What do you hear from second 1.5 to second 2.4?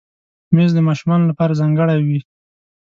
ځانګړی وي.